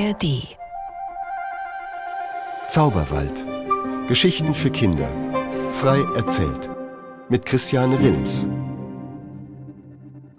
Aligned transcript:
ARD 0.00 0.56
Zauberwald. 2.70 3.44
Geschichten 4.08 4.54
für 4.54 4.70
Kinder. 4.70 5.10
Frei 5.74 6.00
erzählt. 6.16 6.70
Mit 7.28 7.44
Christiane 7.44 8.00
Wilms. 8.00 8.46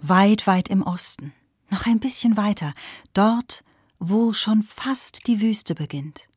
Weit, 0.00 0.48
weit 0.48 0.68
im 0.68 0.82
Osten. 0.82 1.32
Noch 1.70 1.86
ein 1.86 2.00
bisschen 2.00 2.36
weiter. 2.36 2.74
Dort, 3.14 3.62
wo 4.00 4.32
schon 4.32 4.64
fast 4.64 5.28
die 5.28 5.40
Wüste 5.40 5.76
beginnt. 5.76 6.28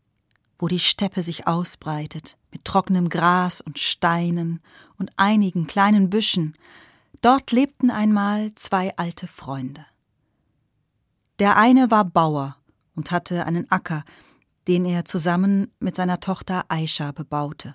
Wo 0.60 0.68
die 0.68 0.80
Steppe 0.80 1.24
sich 1.24 1.48
ausbreitet. 1.48 2.38
Mit 2.52 2.64
trockenem 2.64 3.10
Gras 3.10 3.60
und 3.60 3.80
Steinen 3.80 4.62
und 5.00 5.10
einigen 5.18 5.66
kleinen 5.66 6.12
Büschen. 6.12 6.56
Dort 7.22 7.52
lebten 7.52 7.90
einmal 7.90 8.54
zwei 8.54 8.96
alte 8.98 9.26
Freunde. 9.26 9.84
Der 11.40 11.58
eine 11.58 11.90
war 11.90 12.06
Bauer 12.06 12.58
und 12.96 13.12
hatte 13.12 13.46
einen 13.46 13.70
Acker, 13.70 14.04
den 14.68 14.86
er 14.86 15.06
zusammen 15.06 15.72
mit 15.80 15.96
seiner 15.96 16.20
Tochter 16.20 16.66
Aisha 16.70 17.12
bebaute. 17.12 17.74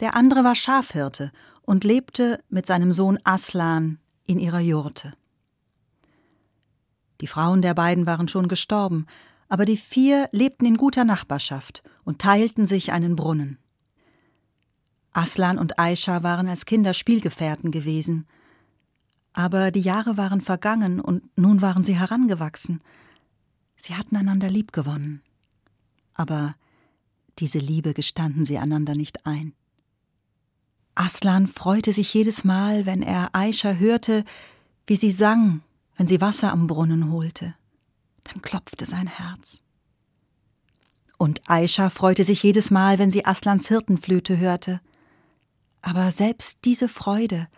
Der 0.00 0.14
andere 0.14 0.44
war 0.44 0.54
Schafhirte 0.54 1.32
und 1.62 1.84
lebte 1.84 2.42
mit 2.48 2.66
seinem 2.66 2.92
Sohn 2.92 3.18
Aslan 3.24 3.98
in 4.26 4.38
ihrer 4.38 4.60
Jurte. 4.60 5.12
Die 7.20 7.26
Frauen 7.26 7.60
der 7.60 7.74
beiden 7.74 8.06
waren 8.06 8.28
schon 8.28 8.48
gestorben, 8.48 9.06
aber 9.48 9.64
die 9.64 9.76
vier 9.76 10.28
lebten 10.32 10.64
in 10.64 10.76
guter 10.76 11.04
Nachbarschaft 11.04 11.82
und 12.04 12.20
teilten 12.20 12.66
sich 12.66 12.92
einen 12.92 13.16
Brunnen. 13.16 13.58
Aslan 15.12 15.58
und 15.58 15.78
Aisha 15.78 16.22
waren 16.22 16.48
als 16.48 16.66
Kinder 16.66 16.94
Spielgefährten 16.94 17.72
gewesen, 17.72 18.26
aber 19.32 19.70
die 19.70 19.80
Jahre 19.80 20.16
waren 20.16 20.40
vergangen 20.40 21.00
und 21.00 21.36
nun 21.36 21.62
waren 21.62 21.84
sie 21.84 21.98
herangewachsen. 21.98 22.80
Sie 23.80 23.94
hatten 23.94 24.14
einander 24.14 24.50
liebgewonnen. 24.50 25.22
Aber 26.12 26.54
diese 27.38 27.58
Liebe 27.58 27.94
gestanden 27.94 28.44
sie 28.44 28.58
einander 28.58 28.94
nicht 28.94 29.24
ein. 29.24 29.54
Aslan 30.94 31.46
freute 31.46 31.94
sich 31.94 32.12
jedes 32.12 32.44
Mal, 32.44 32.84
wenn 32.84 33.02
er 33.02 33.34
Aisha 33.34 33.72
hörte, 33.72 34.26
wie 34.86 34.96
sie 34.96 35.10
sang, 35.10 35.62
wenn 35.96 36.06
sie 36.06 36.20
Wasser 36.20 36.52
am 36.52 36.66
Brunnen 36.66 37.10
holte. 37.10 37.54
Dann 38.24 38.42
klopfte 38.42 38.84
sein 38.84 39.06
Herz. 39.06 39.62
Und 41.16 41.48
Aisha 41.48 41.88
freute 41.88 42.24
sich 42.24 42.42
jedes 42.42 42.70
Mal, 42.70 42.98
wenn 42.98 43.10
sie 43.10 43.24
Aslans 43.24 43.68
Hirtenflöte 43.68 44.36
hörte. 44.36 44.82
Aber 45.80 46.10
selbst 46.10 46.58
diese 46.66 46.88
Freude 46.88 47.48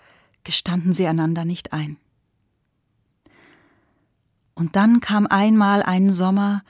gestanden 0.45 0.95
sie 0.95 1.09
einander 1.09 1.45
nicht 1.45 1.73
ein. 1.73 1.97
Und 4.63 4.77
dann 4.77 5.01
kam 5.01 5.27
einmal 5.27 5.83
ein 5.83 6.09
Sommer, 6.09 6.63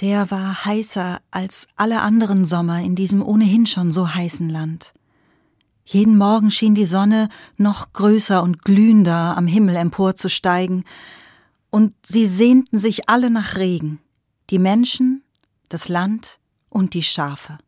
der 0.00 0.30
war 0.30 0.64
heißer 0.64 1.18
als 1.32 1.66
alle 1.74 2.00
anderen 2.00 2.44
Sommer 2.44 2.80
in 2.80 2.94
diesem 2.94 3.20
ohnehin 3.20 3.66
schon 3.66 3.92
so 3.92 4.14
heißen 4.14 4.48
Land. 4.48 4.94
Jeden 5.84 6.18
Morgen 6.18 6.52
schien 6.52 6.76
die 6.76 6.84
Sonne 6.84 7.28
noch 7.56 7.92
größer 7.92 8.44
und 8.44 8.62
glühender 8.62 9.36
am 9.36 9.48
Himmel 9.48 9.74
emporzusteigen, 9.74 10.84
und 11.70 11.96
sie 12.06 12.26
sehnten 12.26 12.78
sich 12.78 13.08
alle 13.08 13.28
nach 13.28 13.56
Regen, 13.56 13.98
die 14.50 14.60
Menschen, 14.60 15.24
das 15.68 15.88
Land 15.88 16.38
und 16.68 16.94
die 16.94 17.02
Schafe. 17.02 17.58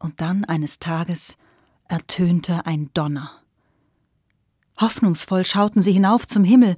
Und 0.00 0.20
dann 0.20 0.44
eines 0.44 0.80
Tages 0.80 1.36
ertönte 1.86 2.66
ein 2.66 2.90
Donner. 2.92 3.30
Hoffnungsvoll 4.80 5.44
schauten 5.44 5.80
sie 5.80 5.92
hinauf 5.92 6.26
zum 6.26 6.42
Himmel, 6.42 6.74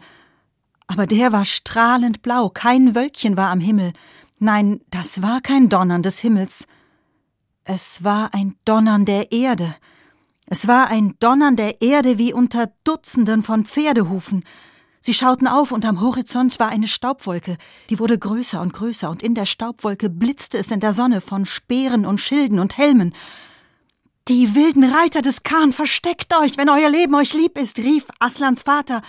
aber 0.90 1.06
der 1.06 1.30
war 1.30 1.44
strahlend 1.44 2.20
blau, 2.20 2.48
kein 2.48 2.96
Wölkchen 2.96 3.36
war 3.36 3.50
am 3.50 3.60
Himmel. 3.60 3.92
Nein, 4.40 4.80
das 4.90 5.22
war 5.22 5.40
kein 5.40 5.68
Donnern 5.68 6.02
des 6.02 6.18
Himmels. 6.18 6.66
Es 7.62 8.02
war 8.02 8.34
ein 8.34 8.56
Donnern 8.64 9.04
der 9.04 9.30
Erde. 9.30 9.76
Es 10.46 10.66
war 10.66 10.88
ein 10.88 11.14
Donnern 11.20 11.54
der 11.54 11.80
Erde 11.80 12.18
wie 12.18 12.32
unter 12.32 12.72
Dutzenden 12.82 13.44
von 13.44 13.66
Pferdehufen. 13.66 14.42
Sie 15.00 15.14
schauten 15.14 15.46
auf 15.46 15.70
und 15.70 15.84
am 15.84 16.00
Horizont 16.00 16.58
war 16.58 16.70
eine 16.70 16.88
Staubwolke, 16.88 17.56
die 17.88 18.00
wurde 18.00 18.18
größer 18.18 18.60
und 18.60 18.72
größer, 18.72 19.10
und 19.10 19.22
in 19.22 19.36
der 19.36 19.46
Staubwolke 19.46 20.10
blitzte 20.10 20.58
es 20.58 20.72
in 20.72 20.80
der 20.80 20.92
Sonne 20.92 21.20
von 21.20 21.46
Speeren 21.46 22.04
und 22.04 22.20
Schilden 22.20 22.58
und 22.58 22.78
Helmen. 22.78 23.14
Die 24.26 24.56
wilden 24.56 24.82
Reiter 24.82 25.22
des 25.22 25.44
Khan, 25.44 25.72
versteckt 25.72 26.36
euch, 26.36 26.58
wenn 26.58 26.68
euer 26.68 26.90
Leben 26.90 27.14
euch 27.14 27.32
lieb 27.32 27.56
ist, 27.56 27.78
rief 27.78 28.06
Aslans 28.18 28.62
Vater 28.62 29.02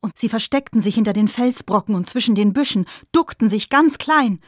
und 0.00 0.18
sie 0.18 0.28
versteckten 0.28 0.80
sich 0.80 0.94
hinter 0.94 1.12
den 1.12 1.28
Felsbrocken 1.28 1.94
und 1.94 2.08
zwischen 2.08 2.34
den 2.34 2.52
Büschen, 2.52 2.86
duckten 3.12 3.48
sich 3.48 3.68
ganz 3.68 3.98
klein, 3.98 4.40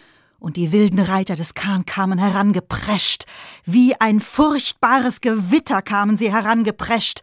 und 0.43 0.57
die 0.57 0.73
wilden 0.73 0.99
Reiter 0.99 1.37
des 1.37 1.55
Kahn 1.55 1.87
kamen 1.87 2.19
herangeprescht, 2.19 3.27
wie 3.65 3.95
ein 4.01 4.21
furchtbares 4.21 5.21
Gewitter 5.21 5.83
kamen 5.83 6.17
sie 6.17 6.33
herangeprescht. 6.33 7.21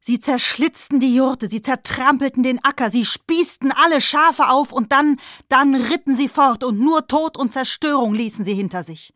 Sie 0.00 0.18
zerschlitzten 0.18 0.98
die 0.98 1.14
Jurte, 1.14 1.48
sie 1.48 1.62
zertrampelten 1.62 2.42
den 2.42 2.62
Acker, 2.64 2.90
sie 2.90 3.04
spießten 3.04 3.72
alle 3.72 4.00
Schafe 4.00 4.48
auf 4.48 4.72
und 4.72 4.90
dann, 4.90 5.16
dann 5.48 5.74
ritten 5.76 6.16
sie 6.16 6.28
fort 6.28 6.64
und 6.64 6.78
nur 6.80 7.06
Tod 7.06 7.36
und 7.36 7.52
Zerstörung 7.52 8.14
ließen 8.14 8.44
sie 8.44 8.54
hinter 8.54 8.82
sich. 8.82 9.14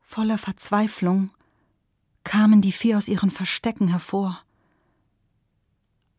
Voller 0.00 0.38
Verzweiflung 0.38 1.30
kamen 2.24 2.60
die 2.62 2.72
vier 2.72 2.98
aus 2.98 3.06
ihren 3.06 3.30
Verstecken 3.30 3.88
hervor. 3.88 4.40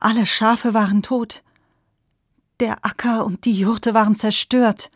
Alle 0.01 0.25
Schafe 0.25 0.73
waren 0.73 1.03
tot. 1.03 1.43
Der 2.59 2.83
Acker 2.83 3.23
und 3.23 3.45
die 3.45 3.53
Jurte 3.53 3.93
waren 3.93 4.15
zerstört. 4.15 4.89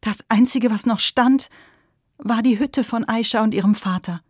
Das 0.00 0.24
Einzige, 0.30 0.70
was 0.70 0.86
noch 0.86 1.00
stand, 1.00 1.50
war 2.16 2.40
die 2.40 2.60
Hütte 2.60 2.84
von 2.84 3.06
Aisha 3.08 3.42
und 3.42 3.54
ihrem 3.54 3.74
Vater. 3.74 4.22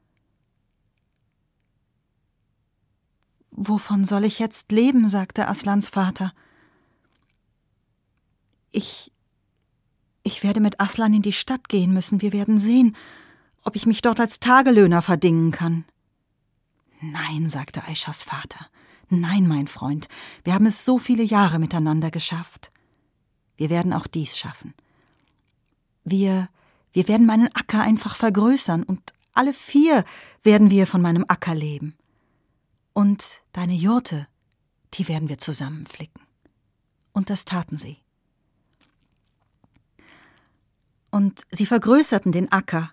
Wovon 3.51 4.07
soll 4.07 4.25
ich 4.25 4.39
jetzt 4.39 4.73
leben? 4.73 5.11
sagte 5.11 5.47
Aslans 5.47 5.91
Vater. 5.91 6.33
Ich. 8.71 9.13
Ich 10.23 10.43
werde 10.43 10.61
mit 10.61 10.81
Aslan 10.81 11.13
in 11.13 11.23
die 11.23 11.33
Stadt 11.33 11.69
gehen 11.69 11.93
müssen. 11.93 12.23
Wir 12.23 12.33
werden 12.33 12.59
sehen, 12.59 12.97
ob 13.65 13.77
ich 13.77 13.85
mich 13.85 14.01
dort 14.01 14.19
als 14.19 14.41
Tagelöhner 14.41 15.03
verdingen 15.03 15.51
kann. 15.51 15.85
Nein, 17.03 17.51
sagte 17.51 17.85
Aishas 17.85 18.23
Vater. 18.23 18.71
Nein, 19.11 19.47
mein 19.47 19.67
Freund, 19.67 20.09
wir 20.45 20.55
haben 20.55 20.67
es 20.67 20.85
so 20.85 20.99
viele 20.99 21.23
Jahre 21.25 21.59
miteinander 21.59 22.11
geschafft. 22.11 22.71
Wir 23.57 23.69
werden 23.69 23.93
auch 23.93 24.07
dies 24.07 24.39
schaffen. 24.39 24.73
Wir, 26.05 26.49
wir 26.93 27.09
werden 27.09 27.27
meinen 27.27 27.55
Acker 27.55 27.83
einfach 27.83 28.17
vergrößern 28.17 28.85
und 28.85 29.13
alle 29.33 29.53
vier 29.53 30.05
werden 30.43 30.71
wir 30.71 30.87
von 30.87 31.03
meinem 31.03 31.25
Acker 31.29 31.55
leben. 31.55 31.97
Und 32.93 33.43
deine 33.53 33.75
Jurte, 33.75 34.27
die 34.95 35.09
werden 35.09 35.29
wir 35.29 35.39
zusammen 35.39 35.87
flicken. 35.87 36.23
Und 37.13 37.31
das 37.31 37.45
taten 37.45 37.77
sie. 37.77 37.99
Und 41.11 41.43
sie 41.51 41.67
vergrößerten 41.67 42.31
den 42.33 42.51
Acker, 42.53 42.93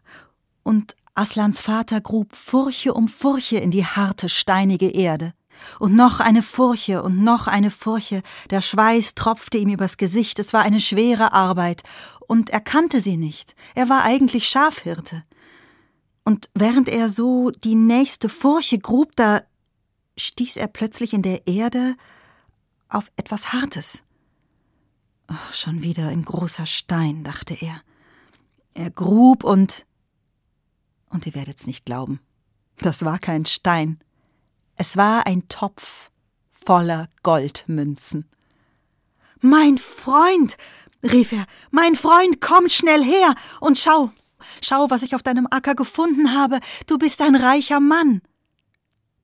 und 0.63 0.97
Aslans 1.13 1.61
Vater 1.61 2.01
grub 2.01 2.35
Furche 2.35 2.93
um 2.93 3.07
Furche 3.07 3.57
in 3.57 3.71
die 3.71 3.85
harte, 3.85 4.27
steinige 4.27 4.89
Erde. 4.89 5.33
Und 5.79 5.95
noch 5.95 6.19
eine 6.19 6.43
Furche 6.43 7.03
und 7.03 7.23
noch 7.23 7.47
eine 7.47 7.71
Furche, 7.71 8.21
der 8.49 8.61
Schweiß 8.61 9.15
tropfte 9.15 9.57
ihm 9.57 9.69
übers 9.69 9.97
Gesicht, 9.97 10.39
es 10.39 10.53
war 10.53 10.61
eine 10.61 10.81
schwere 10.81 11.33
Arbeit, 11.33 11.83
und 12.27 12.49
er 12.49 12.61
kannte 12.61 13.01
sie 13.01 13.17
nicht, 13.17 13.55
er 13.75 13.89
war 13.89 14.03
eigentlich 14.03 14.47
Schafhirte. 14.47 15.23
Und 16.23 16.49
während 16.53 16.89
er 16.89 17.09
so 17.09 17.51
die 17.51 17.75
nächste 17.75 18.27
Furche 18.27 18.79
grub, 18.79 19.15
da 19.15 19.43
stieß 20.17 20.57
er 20.57 20.67
plötzlich 20.67 21.13
in 21.13 21.21
der 21.21 21.47
Erde 21.47 21.95
auf 22.89 23.11
etwas 23.15 23.53
Hartes. 23.53 24.03
Ach, 25.27 25.53
schon 25.53 25.83
wieder 25.83 26.07
ein 26.07 26.23
großer 26.23 26.65
Stein, 26.65 27.23
dachte 27.23 27.53
er. 27.53 27.81
Er 28.73 28.89
grub 28.91 29.43
und. 29.43 29.85
Und 31.09 31.25
ihr 31.25 31.35
werdet's 31.35 31.67
nicht 31.67 31.85
glauben. 31.85 32.19
Das 32.77 33.03
war 33.05 33.19
kein 33.19 33.45
Stein. 33.45 33.99
Es 34.77 34.95
war 34.95 35.25
ein 35.25 35.47
Topf 35.49 36.11
voller 36.51 37.09
Goldmünzen. 37.23 38.29
Mein 39.41 39.79
Freund, 39.79 40.55
rief 41.03 41.31
er, 41.31 41.45
mein 41.71 41.95
Freund, 41.95 42.41
komm 42.41 42.69
schnell 42.69 43.03
her 43.03 43.33
und 43.59 43.79
schau, 43.79 44.11
schau, 44.61 44.89
was 44.89 45.01
ich 45.01 45.15
auf 45.15 45.23
deinem 45.23 45.47
Acker 45.49 45.73
gefunden 45.73 46.33
habe, 46.33 46.59
du 46.85 46.99
bist 46.99 47.21
ein 47.21 47.35
reicher 47.35 47.79
Mann. 47.79 48.21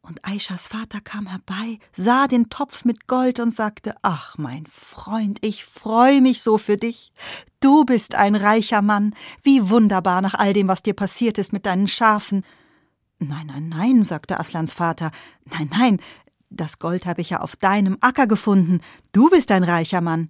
Und 0.01 0.25
Aishas 0.25 0.67
Vater 0.67 0.99
kam 1.01 1.27
herbei, 1.27 1.79
sah 1.95 2.27
den 2.27 2.49
Topf 2.49 2.83
mit 2.83 3.07
Gold 3.07 3.39
und 3.39 3.53
sagte, 3.55 3.95
Ach, 4.01 4.37
mein 4.37 4.65
Freund, 4.65 5.37
ich 5.41 5.63
freue 5.63 6.19
mich 6.19 6.41
so 6.41 6.57
für 6.57 6.75
dich. 6.75 7.13
Du 7.61 7.85
bist 7.85 8.15
ein 8.15 8.35
reicher 8.35 8.81
Mann. 8.81 9.15
Wie 9.43 9.69
wunderbar 9.69 10.21
nach 10.21 10.33
all 10.33 10.51
dem, 10.51 10.67
was 10.67 10.83
dir 10.83 10.93
passiert 10.93 11.37
ist 11.37 11.53
mit 11.53 11.65
deinen 11.65 11.87
Schafen. 11.87 12.43
Nein, 13.19 13.47
nein, 13.47 13.69
nein, 13.69 14.03
sagte 14.03 14.39
Aslans 14.39 14.73
Vater. 14.73 15.11
Nein, 15.45 15.69
nein, 15.71 15.99
Das 16.49 16.77
Gold 16.77 17.07
habe 17.07 17.21
ich 17.21 17.31
ja 17.31 17.39
auf 17.39 17.55
deinem 17.55 17.97
Acker 18.01 18.27
gefunden. 18.27 18.81
Du 19.11 19.29
bist 19.29 19.51
ein 19.51 19.63
reicher 19.63 20.01
Mann. 20.01 20.29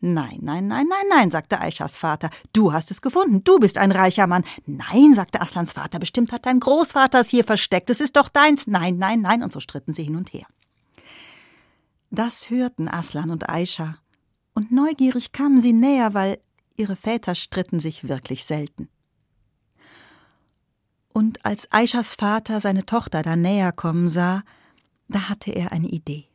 Nein, 0.00 0.38
nein, 0.42 0.68
nein, 0.68 0.86
nein, 0.86 1.06
nein, 1.08 1.30
sagte 1.30 1.60
Aishas 1.60 1.96
Vater. 1.96 2.30
Du 2.52 2.72
hast 2.72 2.90
es 2.90 3.02
gefunden. 3.02 3.42
Du 3.42 3.58
bist 3.58 3.78
ein 3.78 3.90
reicher 3.90 4.26
Mann. 4.26 4.44
Nein, 4.66 5.14
sagte 5.14 5.40
Aslans 5.40 5.72
Vater. 5.72 5.98
Bestimmt 5.98 6.30
hat 6.30 6.46
dein 6.46 6.60
Großvater 6.60 7.20
es 7.20 7.30
hier 7.30 7.42
versteckt. 7.42 7.90
Es 7.90 8.00
ist 8.00 8.16
doch 8.16 8.28
deins. 8.28 8.66
Nein, 8.66 8.98
nein, 8.98 9.22
nein. 9.22 9.42
Und 9.42 9.52
so 9.52 9.60
stritten 9.60 9.94
sie 9.94 10.04
hin 10.04 10.16
und 10.16 10.32
her. 10.32 10.46
Das 12.10 12.50
hörten 12.50 12.86
Aslan 12.88 13.30
und 13.30 13.48
Aisha. 13.48 13.96
Und 14.52 14.70
neugierig 14.70 15.32
kamen 15.32 15.60
sie 15.60 15.72
näher, 15.72 16.14
weil 16.14 16.38
ihre 16.76 16.94
Väter 16.96 17.34
stritten 17.34 17.80
sich 17.80 18.06
wirklich 18.06 18.44
selten. 18.44 18.88
Und 21.16 21.46
als 21.46 21.70
Aishas 21.70 22.12
Vater 22.12 22.60
seine 22.60 22.86
Tochter 22.86 23.22
da 23.22 23.36
näher 23.36 23.70
kommen 23.70 24.08
sah, 24.08 24.42
da 25.06 25.28
hatte 25.28 25.52
er 25.52 25.70
eine 25.70 25.86
Idee. 25.86 26.26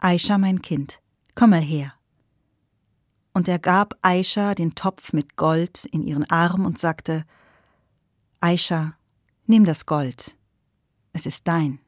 Aisha, 0.00 0.38
mein 0.38 0.62
Kind, 0.62 0.98
komm 1.34 1.50
mal 1.50 1.60
her. 1.60 1.92
Und 3.34 3.48
er 3.48 3.58
gab 3.58 3.94
Aisha 4.00 4.54
den 4.54 4.74
Topf 4.74 5.12
mit 5.12 5.36
Gold 5.36 5.84
in 5.84 6.02
ihren 6.04 6.24
Arm 6.30 6.64
und 6.64 6.78
sagte 6.78 7.26
Aisha, 8.40 8.94
nimm 9.44 9.66
das 9.66 9.84
Gold, 9.84 10.38
es 11.12 11.26
ist 11.26 11.46
dein. 11.46 11.78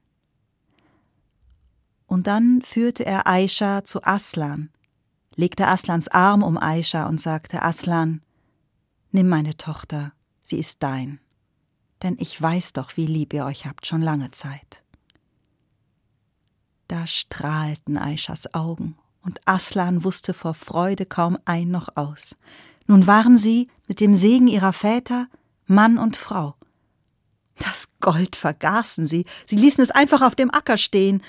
Und 2.07 2.27
dann 2.27 2.61
führte 2.61 3.07
er 3.07 3.27
Aisha 3.27 3.83
zu 3.83 4.05
Aslan, 4.05 4.69
legte 5.37 5.67
Aslans 5.69 6.09
Arm 6.09 6.43
um 6.43 6.59
Aisha 6.59 7.07
und 7.07 7.19
sagte 7.19 7.63
Aslan, 7.63 8.21
nimm 9.11 9.31
meine 9.31 9.57
Tochter, 9.57 10.13
sie 10.43 10.59
ist 10.59 10.83
dein 10.83 11.19
denn 12.05 12.17
ich 12.21 12.41
weiß 12.41 12.75
doch, 12.75 12.97
wie 12.97 13.07
lieb 13.07 13.33
ihr 13.33 13.45
euch 13.45 13.67
habt 13.67 13.87
schon 13.87 14.03
lange 14.03 14.31
Zeit. 14.31 14.83
Da 16.87 17.07
strahlten 17.07 17.99
Aishas 17.99 18.55
Augen, 18.55 18.97
und 19.23 19.41
Aslan 19.47 20.05
wusste 20.05 20.35
vor 20.35 20.53
Freude 20.53 21.07
kaum 21.07 21.39
ein 21.47 21.71
noch 21.71 21.97
aus. 21.97 22.37
Nun 22.87 23.07
waren 23.07 23.39
sie, 23.39 23.69
mit 23.89 24.01
dem 24.01 24.15
Segen 24.15 24.49
ihrer 24.49 24.75
Väter, 24.75 25.29
Mann 25.67 25.97
und 25.97 26.19
Frau. 26.19 26.55
Das 27.57 27.89
Gold 28.01 28.37
vergaßen 28.37 29.07
sie, 29.07 29.25
sie 29.47 29.57
ließen 29.57 29.83
es 29.83 29.91
einfach 29.91 30.21
auf 30.21 30.35
dem 30.35 30.53
Acker 30.53 30.77
stehen, 30.77 31.23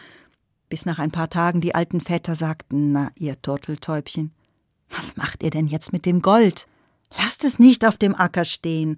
bis 0.68 0.86
nach 0.86 1.00
ein 1.00 1.12
paar 1.12 1.30
Tagen 1.30 1.62
die 1.62 1.74
alten 1.74 2.01
Väter 2.01 2.36
sagten, 2.36 2.92
na, 2.92 3.12
ihr 3.16 3.42
Turteltäubchen, 3.42 4.33
was 4.89 5.16
macht 5.16 5.44
ihr 5.44 5.51
denn 5.51 5.68
jetzt 5.68 5.94
mit 5.94 6.06
dem 6.06 6.22
Gold? 6.22 6.68
Lasst 7.18 7.45
es 7.45 7.60
nicht 7.60 7.86
auf 7.86 7.98
dem 7.98 8.16
Acker 8.16 8.45
stehen. 8.45 8.98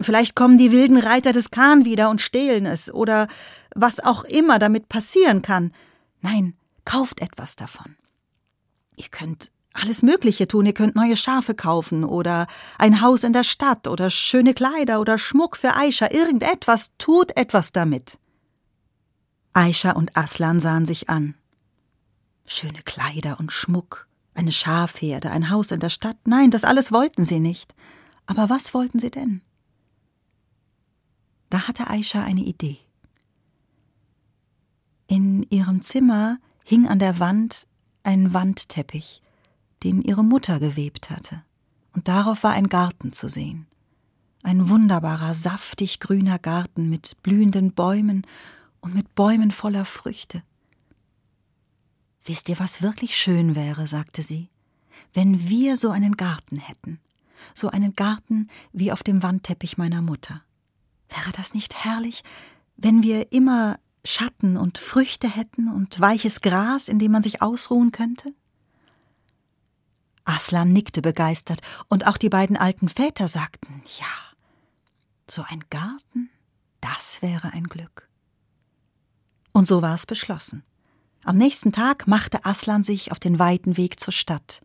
Vielleicht 0.00 0.34
kommen 0.34 0.56
die 0.56 0.72
wilden 0.72 0.96
Reiter 0.96 1.32
des 1.32 1.50
Kahn 1.50 1.84
wieder 1.84 2.10
und 2.10 2.22
stehlen 2.22 2.66
es 2.66 2.92
oder 2.92 3.28
was 3.74 4.00
auch 4.00 4.24
immer 4.24 4.58
damit 4.58 4.88
passieren 4.88 5.42
kann. 5.42 5.72
Nein, 6.20 6.54
kauft 6.84 7.20
etwas 7.20 7.56
davon. 7.56 7.96
Ihr 8.96 9.08
könnt 9.10 9.50
alles 9.72 10.02
Mögliche 10.02 10.48
tun. 10.48 10.66
Ihr 10.66 10.74
könnt 10.74 10.96
neue 10.96 11.16
Schafe 11.16 11.54
kaufen 11.54 12.04
oder 12.04 12.46
ein 12.78 13.00
Haus 13.00 13.24
in 13.24 13.32
der 13.32 13.44
Stadt 13.44 13.86
oder 13.86 14.10
schöne 14.10 14.54
Kleider 14.54 15.00
oder 15.00 15.18
Schmuck 15.18 15.56
für 15.56 15.74
Aisha. 15.76 16.08
Irgendetwas, 16.10 16.90
tut 16.98 17.36
etwas 17.36 17.72
damit. 17.72 18.18
Aisha 19.52 19.92
und 19.92 20.16
Aslan 20.16 20.60
sahen 20.60 20.86
sich 20.86 21.08
an. 21.08 21.34
Schöne 22.46 22.82
Kleider 22.84 23.38
und 23.38 23.52
Schmuck, 23.52 24.08
eine 24.34 24.52
Schafherde, 24.52 25.30
ein 25.30 25.50
Haus 25.50 25.70
in 25.70 25.80
der 25.80 25.90
Stadt. 25.90 26.16
Nein, 26.24 26.50
das 26.50 26.64
alles 26.64 26.90
wollten 26.90 27.24
sie 27.24 27.40
nicht. 27.40 27.74
Aber 28.26 28.48
was 28.48 28.74
wollten 28.74 28.98
sie 28.98 29.10
denn? 29.10 29.42
Da 31.50 31.66
hatte 31.66 31.90
Aisha 31.90 32.22
eine 32.22 32.40
Idee. 32.40 32.78
In 35.06 35.42
ihrem 35.50 35.82
Zimmer 35.82 36.38
hing 36.64 36.86
an 36.86 37.00
der 37.00 37.18
Wand 37.18 37.66
ein 38.04 38.32
Wandteppich, 38.32 39.20
den 39.82 40.02
ihre 40.02 40.24
Mutter 40.24 40.60
gewebt 40.60 41.10
hatte, 41.10 41.42
und 41.92 42.06
darauf 42.06 42.44
war 42.44 42.52
ein 42.52 42.68
Garten 42.68 43.12
zu 43.12 43.28
sehen. 43.28 43.66
Ein 44.42 44.68
wunderbarer, 44.68 45.34
saftig 45.34 46.00
grüner 46.00 46.38
Garten 46.38 46.88
mit 46.88 47.16
blühenden 47.22 47.72
Bäumen 47.72 48.24
und 48.80 48.94
mit 48.94 49.14
Bäumen 49.14 49.50
voller 49.50 49.84
Früchte. 49.84 50.42
Wisst 52.24 52.48
ihr, 52.48 52.58
was 52.58 52.80
wirklich 52.80 53.16
schön 53.16 53.54
wäre, 53.54 53.86
sagte 53.86 54.22
sie, 54.22 54.48
wenn 55.12 55.48
wir 55.48 55.76
so 55.76 55.90
einen 55.90 56.16
Garten 56.16 56.56
hätten, 56.56 57.00
so 57.54 57.68
einen 57.68 57.96
Garten 57.96 58.48
wie 58.72 58.92
auf 58.92 59.02
dem 59.02 59.22
Wandteppich 59.22 59.76
meiner 59.76 60.02
Mutter. 60.02 60.42
Wäre 61.10 61.32
das 61.32 61.54
nicht 61.54 61.74
herrlich, 61.84 62.22
wenn 62.76 63.02
wir 63.02 63.32
immer 63.32 63.78
Schatten 64.04 64.56
und 64.56 64.78
Früchte 64.78 65.28
hätten 65.28 65.68
und 65.68 66.00
weiches 66.00 66.40
Gras, 66.40 66.88
in 66.88 66.98
dem 66.98 67.12
man 67.12 67.22
sich 67.22 67.42
ausruhen 67.42 67.92
könnte? 67.92 68.32
Aslan 70.24 70.72
nickte 70.72 71.02
begeistert, 71.02 71.60
und 71.88 72.06
auch 72.06 72.16
die 72.16 72.28
beiden 72.28 72.56
alten 72.56 72.88
Väter 72.88 73.28
sagten 73.28 73.82
Ja, 73.98 74.06
so 75.28 75.44
ein 75.48 75.64
Garten, 75.70 76.30
das 76.80 77.20
wäre 77.22 77.52
ein 77.52 77.64
Glück. 77.64 78.08
Und 79.52 79.66
so 79.66 79.82
war 79.82 79.94
es 79.94 80.06
beschlossen. 80.06 80.62
Am 81.24 81.36
nächsten 81.36 81.72
Tag 81.72 82.06
machte 82.06 82.44
Aslan 82.44 82.84
sich 82.84 83.12
auf 83.12 83.18
den 83.18 83.38
weiten 83.38 83.76
Weg 83.76 84.00
zur 84.00 84.12
Stadt, 84.12 84.62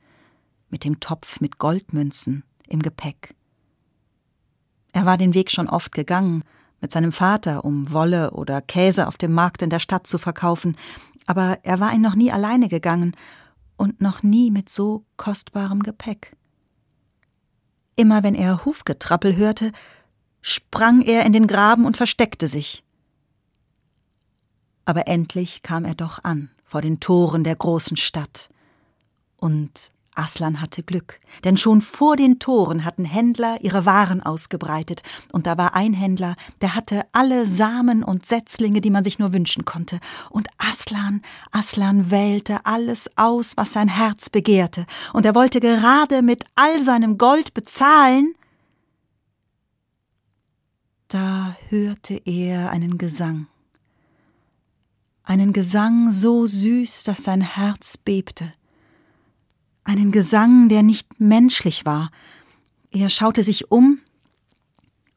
mit 0.69 0.83
dem 0.83 0.99
Topf 0.99 1.41
mit 1.41 1.57
Goldmünzen 1.57 2.43
im 2.67 2.81
Gepäck. 2.81 3.35
Er 4.95 5.05
war 5.05 5.17
den 5.17 5.33
Weg 5.33 5.51
schon 5.51 5.67
oft 5.67 5.91
gegangen, 5.91 6.45
mit 6.79 6.89
seinem 6.89 7.11
Vater, 7.11 7.65
um 7.65 7.91
Wolle 7.91 8.31
oder 8.31 8.61
Käse 8.61 9.07
auf 9.07 9.17
dem 9.17 9.33
Markt 9.33 9.61
in 9.61 9.69
der 9.69 9.79
Stadt 9.79 10.07
zu 10.07 10.17
verkaufen, 10.17 10.77
aber 11.25 11.59
er 11.63 11.81
war 11.81 11.93
ihn 11.93 11.99
noch 11.99 12.15
nie 12.15 12.31
alleine 12.31 12.69
gegangen 12.69 13.13
und 13.75 13.99
noch 13.99 14.23
nie 14.23 14.51
mit 14.51 14.69
so 14.69 15.03
kostbarem 15.17 15.83
Gepäck. 15.83 16.37
Immer 17.97 18.23
wenn 18.23 18.35
er 18.35 18.63
Hufgetrappel 18.63 19.35
hörte, 19.35 19.73
sprang 20.41 21.01
er 21.01 21.25
in 21.25 21.33
den 21.33 21.47
Graben 21.47 21.85
und 21.85 21.97
versteckte 21.97 22.47
sich. 22.47 22.81
Aber 24.85 25.09
endlich 25.09 25.61
kam 25.61 25.83
er 25.83 25.95
doch 25.95 26.23
an 26.23 26.51
vor 26.63 26.81
den 26.81 27.01
Toren 27.01 27.43
der 27.43 27.57
großen 27.57 27.97
Stadt, 27.97 28.49
und 29.35 29.91
Aslan 30.15 30.61
hatte 30.61 30.83
Glück, 30.83 31.19
denn 31.43 31.57
schon 31.57 31.81
vor 31.81 32.15
den 32.15 32.39
Toren 32.39 32.85
hatten 32.85 33.05
Händler 33.05 33.57
ihre 33.61 33.85
Waren 33.85 34.21
ausgebreitet, 34.21 35.03
und 35.31 35.47
da 35.47 35.57
war 35.57 35.75
ein 35.75 35.93
Händler, 35.93 36.35
der 36.61 36.75
hatte 36.75 37.03
alle 37.11 37.45
Samen 37.45 38.03
und 38.03 38.25
Setzlinge, 38.25 38.81
die 38.81 38.89
man 38.89 39.03
sich 39.03 39.19
nur 39.19 39.33
wünschen 39.33 39.65
konnte, 39.65 39.99
und 40.29 40.47
Aslan, 40.57 41.21
Aslan 41.51 42.11
wählte 42.11 42.65
alles 42.65 43.09
aus, 43.15 43.57
was 43.57 43.73
sein 43.73 43.87
Herz 43.87 44.29
begehrte, 44.29 44.85
und 45.13 45.25
er 45.25 45.35
wollte 45.35 45.59
gerade 45.59 46.21
mit 46.21 46.45
all 46.55 46.81
seinem 46.81 47.17
Gold 47.17 47.53
bezahlen, 47.53 48.33
da 51.07 51.55
hörte 51.69 52.21
er 52.25 52.71
einen 52.71 52.97
Gesang, 52.97 53.47
einen 55.23 55.53
Gesang 55.53 56.11
so 56.11 56.45
süß, 56.45 57.03
dass 57.03 57.23
sein 57.23 57.41
Herz 57.41 57.97
bebte, 57.97 58.53
einen 59.85 60.11
Gesang, 60.11 60.67
der 60.67 60.83
nicht 60.83 61.19
menschlich 61.19 61.85
war. 61.85 62.11
Er 62.91 63.09
schaute 63.09 63.43
sich 63.43 63.71
um, 63.71 63.99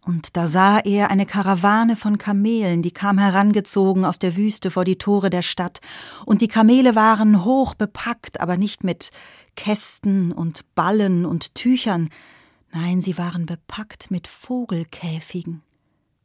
und 0.09 0.37
da 0.39 0.49
sah 0.49 0.79
er 0.79 1.11
eine 1.11 1.27
Karawane 1.27 1.95
von 1.95 2.17
Kamelen, 2.17 2.81
die 2.81 2.93
kam 2.93 3.19
herangezogen 3.19 4.07
aus 4.07 4.19
der 4.19 4.37
Wüste 4.37 4.71
vor 4.71 4.85
die 4.85 4.97
Tore 4.97 5.29
der 5.29 5.43
Stadt, 5.43 5.81
und 6.25 6.41
die 6.41 6.49
Kamele 6.49 6.95
waren 6.95 7.45
hoch 7.45 7.75
bepackt, 7.75 8.41
aber 8.41 8.57
nicht 8.57 8.85
mit 8.85 9.11
Kästen 9.55 10.33
und 10.33 10.75
Ballen 10.75 11.27
und 11.27 11.55
Tüchern, 11.55 12.09
nein, 12.73 13.03
sie 13.03 13.19
waren 13.19 13.45
bepackt 13.45 14.11
mit 14.11 14.29
Vogelkäfigen. 14.29 15.63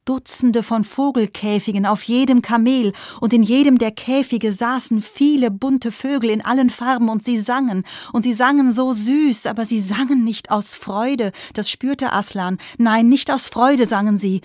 Dutzende 0.06 0.64
von 0.64 0.84
Vogelkäfigen 0.84 1.86
auf 1.86 2.04
jedem 2.04 2.42
Kamel, 2.42 2.94
und 3.22 3.34
in 3.34 3.44
jedem 3.44 3.78
der 3.78 3.92
Käfige 3.92 4.52
saßen 4.52 5.02
viele 5.02 5.52
bunte 5.52 5.92
Vögel 5.92 6.30
in 6.30 6.44
allen 6.44 6.70
Farben, 6.70 7.10
und 7.10 7.24
sie 7.24 7.40
sangen, 7.40 7.84
und 8.12 8.24
sie 8.24 8.34
sangen 8.34 8.74
so 8.74 8.94
süß, 8.94 9.46
aber 9.46 9.66
sie 9.66 9.80
sangen 9.80 10.24
nicht 10.24 10.52
aus 10.52 10.76
Freude, 10.76 11.32
das 11.54 11.70
spürte 11.70 12.12
Aslan, 12.12 12.58
nein, 12.78 13.10
nicht 13.10 13.32
aus 13.32 13.48
Freude 13.48 13.88
sangen 13.88 14.20
sie. 14.20 14.42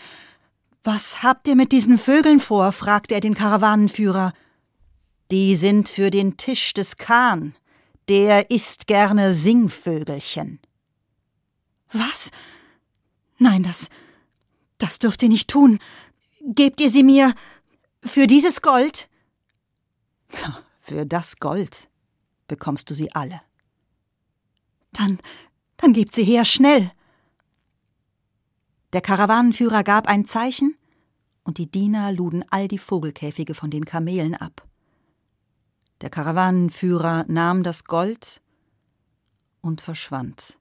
Was 0.85 1.23
habt 1.23 1.49
ihr 1.49 1.57
mit 1.57 1.73
diesen 1.73 1.99
Vögeln 1.99 2.41
vor? 2.41 2.73
fragte 2.73 3.15
er 3.15 3.21
den 3.21 3.35
Karawanenführer. 3.35 4.33
Die 5.31 5.57
sind 5.57 5.89
für 5.89 6.11
den 6.11 6.37
Tisch 6.37 6.73
des 6.73 6.97
Kahn, 6.97 7.55
der 8.09 8.51
isst 8.51 8.87
gerne 8.87 9.35
Singvögelchen. 9.35 10.61
Was? 11.93 12.31
Nein, 13.39 13.63
das, 13.63 13.89
das 14.79 14.99
dürft 14.99 15.23
ihr 15.23 15.29
nicht 15.29 15.49
tun. 15.49 15.79
Gebt 16.45 16.81
ihr 16.81 16.91
sie 16.91 17.03
mir 17.03 17.35
für 18.03 18.27
dieses 18.27 18.63
Gold? 18.63 19.09
Für 20.81 21.05
das 21.05 21.37
Gold 21.37 21.91
bekommst 22.47 22.89
du 22.89 22.95
sie 22.95 23.13
alle. 23.13 23.43
Dann, 24.93 25.19
dann 25.77 25.93
gebt 25.93 26.15
sie 26.15 26.25
her, 26.25 26.47
schnell. 26.47 26.91
Der 28.95 29.03
Karawanenführer 29.03 29.85
gab 29.85 30.09
ein 30.09 30.25
Zeichen, 30.25 30.79
und 31.49 31.57
die 31.57 31.71
Diener 31.71 32.13
luden 32.13 32.45
all 32.51 32.69
die 32.69 32.77
Vogelkäfige 32.77 33.55
von 33.55 33.71
den 33.71 33.87
Kamelen 33.87 34.35
ab. 34.35 34.69
Der 36.03 36.11
Karawanenführer 36.11 37.25
nahm 37.27 37.63
das 37.63 37.85
Gold 37.85 38.43
und 39.63 39.81
verschwand. 39.81 40.59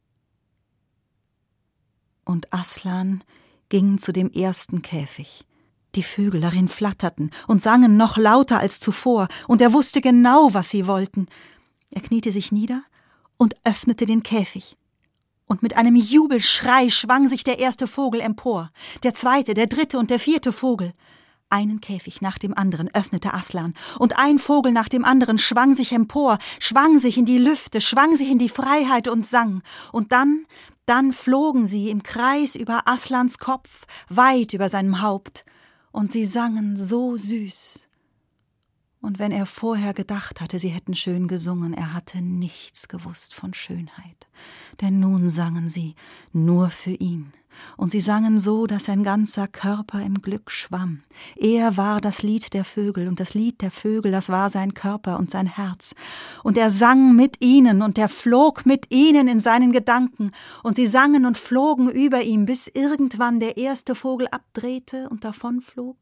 Und 2.23 2.53
Aslan 2.53 3.21
ging 3.69 3.99
zu 3.99 4.11
dem 4.11 4.31
ersten 4.31 4.81
Käfig. 4.81 5.45
Die 5.95 6.03
Vögel 6.03 6.41
darin 6.41 6.67
flatterten 6.67 7.31
und 7.47 7.61
sangen 7.61 7.97
noch 7.97 8.17
lauter 8.17 8.59
als 8.59 8.79
zuvor, 8.79 9.27
und 9.47 9.61
er 9.61 9.73
wusste 9.73 10.01
genau, 10.01 10.53
was 10.53 10.69
sie 10.69 10.87
wollten. 10.87 11.27
Er 11.89 12.01
kniete 12.01 12.31
sich 12.31 12.51
nieder 12.51 12.83
und 13.37 13.55
öffnete 13.63 14.05
den 14.05 14.23
Käfig. 14.23 14.77
Und 15.47 15.63
mit 15.63 15.77
einem 15.77 15.95
Jubelschrei 15.95 16.89
schwang 16.89 17.29
sich 17.29 17.43
der 17.43 17.59
erste 17.59 17.87
Vogel 17.87 18.19
empor, 18.19 18.69
der 19.03 19.13
zweite, 19.13 19.53
der 19.53 19.67
dritte 19.67 19.97
und 19.97 20.09
der 20.09 20.19
vierte 20.19 20.51
Vogel. 20.51 20.93
Einen 21.49 21.79
Käfig 21.79 22.19
nach 22.19 22.37
dem 22.37 22.53
anderen 22.53 22.93
öffnete 22.93 23.33
Aslan, 23.33 23.73
und 23.97 24.19
ein 24.19 24.37
Vogel 24.37 24.73
nach 24.73 24.89
dem 24.89 25.05
anderen 25.05 25.37
schwang 25.37 25.75
sich 25.75 25.93
empor, 25.93 26.37
schwang 26.59 26.99
sich 26.99 27.17
in 27.17 27.23
die 27.23 27.37
Lüfte, 27.37 27.79
schwang 27.79 28.17
sich 28.17 28.29
in 28.29 28.37
die 28.37 28.49
Freiheit 28.49 29.07
und 29.07 29.25
sang. 29.25 29.63
Und 29.93 30.11
dann, 30.11 30.45
dann 30.87 31.13
flogen 31.13 31.67
sie 31.67 31.89
im 31.89 32.01
Kreis 32.01 32.55
über 32.55 32.87
Aslans 32.87 33.37
Kopf, 33.37 33.85
weit 34.09 34.53
über 34.53 34.69
seinem 34.69 35.01
Haupt, 35.01 35.45
und 35.91 36.11
sie 36.11 36.25
sangen 36.25 36.77
so 36.77 37.17
süß, 37.17 37.86
und 39.07 39.19
wenn 39.19 39.31
er 39.31 39.45
vorher 39.45 39.93
gedacht 39.93 40.41
hatte, 40.41 40.59
sie 40.59 40.67
hätten 40.67 40.93
schön 40.93 41.29
gesungen, 41.29 41.73
er 41.73 41.93
hatte 41.93 42.21
nichts 42.21 42.89
gewusst 42.89 43.33
von 43.33 43.53
Schönheit. 43.53 44.27
Denn 44.81 44.99
nun 44.99 45.29
sangen 45.29 45.69
sie 45.69 45.95
nur 46.33 46.69
für 46.69 46.91
ihn. 46.91 47.31
Und 47.77 47.93
sie 47.93 48.01
sangen 48.01 48.37
so, 48.37 48.67
dass 48.67 48.83
sein 48.83 49.05
ganzer 49.05 49.47
Körper 49.47 50.01
im 50.01 50.21
Glück 50.21 50.51
schwamm. 50.51 51.03
Er 51.37 51.77
war 51.77 52.01
das 52.01 52.21
Lied 52.21 52.53
der 52.53 52.65
Vögel, 52.65 53.07
und 53.07 53.21
das 53.21 53.33
Lied 53.33 53.61
der 53.61 53.71
Vögel, 53.71 54.11
das 54.11 54.27
war 54.27 54.49
sein 54.49 54.73
Körper 54.73 55.17
und 55.19 55.31
sein 55.31 55.47
Herz. 55.47 55.95
Und 56.43 56.57
er 56.57 56.69
sang 56.69 57.15
mit 57.15 57.41
ihnen, 57.41 57.81
und 57.81 57.97
er 57.97 58.09
flog 58.09 58.65
mit 58.65 58.93
ihnen 58.93 59.29
in 59.29 59.39
seinen 59.39 59.71
Gedanken, 59.71 60.31
und 60.63 60.75
sie 60.75 60.85
sangen 60.85 61.25
und 61.25 61.37
flogen 61.37 61.89
über 61.89 62.23
ihm, 62.23 62.45
bis 62.45 62.67
irgendwann 62.67 63.39
der 63.39 63.55
erste 63.55 63.95
Vogel 63.95 64.27
abdrehte 64.27 65.07
und 65.09 65.23
davonflog, 65.23 65.95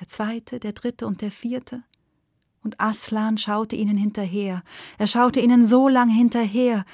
der 0.00 0.08
zweite, 0.08 0.58
der 0.58 0.72
dritte 0.72 1.06
und 1.06 1.20
der 1.20 1.30
vierte 1.30 1.84
und 2.66 2.80
Aslan 2.80 3.38
schaute 3.38 3.76
ihnen 3.76 3.96
hinterher. 3.96 4.64
Er 4.98 5.06
schaute 5.06 5.38
ihnen 5.38 5.64
so 5.64 5.86
lang 5.88 6.08
hinterher, 6.08 6.84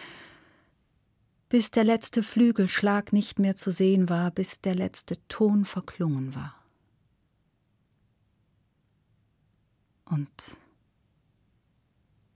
bis 1.49 1.71
der 1.71 1.85
letzte 1.85 2.23
Flügelschlag 2.23 3.14
nicht 3.14 3.38
mehr 3.38 3.57
zu 3.57 3.71
sehen 3.71 4.11
war, 4.11 4.31
bis 4.31 4.61
der 4.61 4.75
letzte 4.75 5.17
Ton 5.29 5.64
verklungen 5.64 6.35
war. 6.35 6.55
Und 10.05 10.59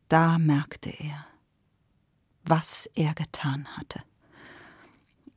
da 0.08 0.38
merkte 0.38 0.88
er, 0.88 1.26
was 2.42 2.88
er 2.94 3.12
getan 3.12 3.66
hatte. 3.76 4.00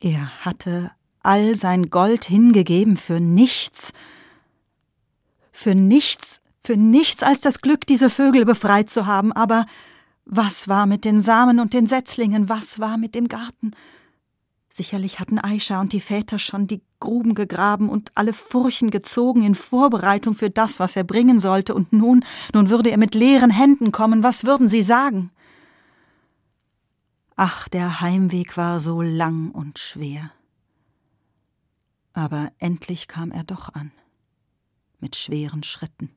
Er 0.00 0.46
hatte 0.46 0.90
all 1.22 1.54
sein 1.54 1.90
Gold 1.90 2.24
hingegeben 2.24 2.96
für 2.96 3.20
nichts, 3.20 3.92
für 5.52 5.74
nichts 5.74 6.40
für 6.62 6.76
nichts 6.76 7.22
als 7.22 7.40
das 7.40 7.60
Glück, 7.60 7.86
diese 7.86 8.10
Vögel 8.10 8.44
befreit 8.44 8.90
zu 8.90 9.06
haben, 9.06 9.32
aber 9.32 9.66
was 10.26 10.68
war 10.68 10.86
mit 10.86 11.04
den 11.04 11.20
Samen 11.20 11.58
und 11.58 11.72
den 11.72 11.86
Setzlingen, 11.86 12.48
was 12.48 12.78
war 12.78 12.98
mit 12.98 13.14
dem 13.14 13.28
Garten? 13.28 13.72
Sicherlich 14.68 15.18
hatten 15.18 15.38
Aisha 15.38 15.80
und 15.80 15.92
die 15.92 16.00
Väter 16.00 16.38
schon 16.38 16.68
die 16.68 16.82
Gruben 17.00 17.34
gegraben 17.34 17.88
und 17.88 18.12
alle 18.14 18.32
Furchen 18.32 18.90
gezogen 18.90 19.42
in 19.42 19.54
Vorbereitung 19.54 20.36
für 20.36 20.50
das, 20.50 20.78
was 20.78 20.94
er 20.94 21.02
bringen 21.02 21.40
sollte, 21.40 21.74
und 21.74 21.92
nun, 21.92 22.24
nun 22.54 22.70
würde 22.70 22.90
er 22.90 22.98
mit 22.98 23.14
leeren 23.14 23.50
Händen 23.50 23.90
kommen, 23.90 24.22
was 24.22 24.44
würden 24.44 24.68
sie 24.68 24.82
sagen? 24.82 25.30
Ach, 27.34 27.68
der 27.68 28.02
Heimweg 28.02 28.56
war 28.58 28.78
so 28.80 29.00
lang 29.00 29.50
und 29.50 29.78
schwer. 29.78 30.30
Aber 32.12 32.52
endlich 32.58 33.08
kam 33.08 33.32
er 33.32 33.44
doch 33.44 33.70
an, 33.70 33.92
mit 35.00 35.16
schweren 35.16 35.62
Schritten 35.62 36.10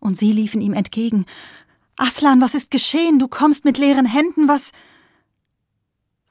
und 0.00 0.16
sie 0.16 0.32
liefen 0.32 0.60
ihm 0.60 0.72
entgegen. 0.72 1.26
Aslan, 1.96 2.40
was 2.40 2.54
ist 2.54 2.70
geschehen? 2.70 3.18
Du 3.18 3.28
kommst 3.28 3.64
mit 3.64 3.78
leeren 3.78 4.06
Händen, 4.06 4.48
was. 4.48 4.72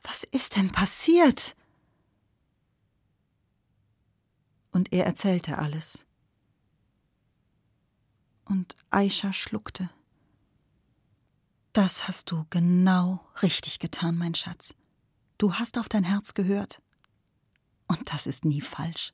Was 0.03 0.23
ist 0.23 0.55
denn 0.55 0.71
passiert? 0.71 1.55
Und 4.71 4.91
er 4.91 5.05
erzählte 5.05 5.57
alles. 5.57 6.05
Und 8.45 8.75
Aisha 8.89 9.31
schluckte. 9.31 9.89
Das 11.73 12.07
hast 12.07 12.31
du 12.31 12.45
genau 12.49 13.23
richtig 13.43 13.79
getan, 13.79 14.17
mein 14.17 14.33
Schatz. 14.33 14.73
Du 15.37 15.53
hast 15.53 15.77
auf 15.77 15.87
dein 15.87 16.03
Herz 16.03 16.33
gehört. 16.33 16.81
Und 17.87 18.11
das 18.11 18.25
ist 18.25 18.45
nie 18.45 18.61
falsch. 18.61 19.13